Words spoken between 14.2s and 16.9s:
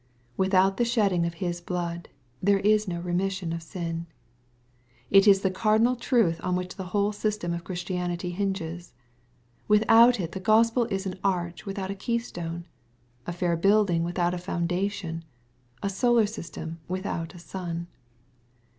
a foundation, a solar system